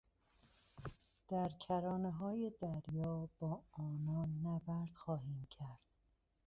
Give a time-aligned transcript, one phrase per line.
[1.27, 5.79] در کرانههای دریا با آنان نبرد خواهیم کرد.